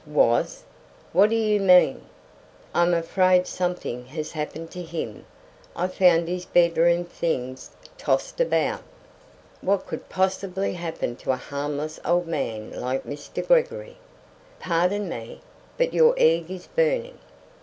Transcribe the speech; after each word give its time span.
"Was? 0.07 0.63
What 1.13 1.29
do 1.29 1.35
you 1.35 1.59
mean?" 1.59 2.07
"I'm 2.73 2.91
afraid 2.91 3.45
something 3.45 4.07
has 4.07 4.31
happened 4.31 4.71
to 4.71 4.81
him. 4.81 5.27
I 5.75 5.87
found 5.89 6.27
his 6.27 6.43
bedroom 6.45 7.05
things 7.05 7.69
tossed 7.99 8.41
about." 8.41 8.81
"What 9.61 9.85
could 9.85 10.09
possibly 10.09 10.73
happen 10.73 11.17
to 11.17 11.29
a 11.29 11.35
harmless 11.35 11.99
old 12.03 12.25
man 12.25 12.71
like 12.71 13.03
Mr. 13.03 13.45
Gregory?" 13.47 13.97
"Pardon 14.59 15.07
me, 15.07 15.41
but 15.77 15.93
your 15.93 16.15
egg 16.17 16.49
is 16.49 16.65
burning!" 16.65 17.19